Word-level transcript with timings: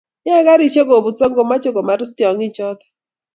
yae 0.27 0.43
karishek 0.47 0.87
kobutso 0.89 1.23
ngomeche 1.31 1.69
komarus 1.75 2.11
tyongichoto 2.17 2.85